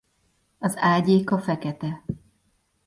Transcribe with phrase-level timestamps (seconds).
[0.59, 2.03] Az ágyéka fekete.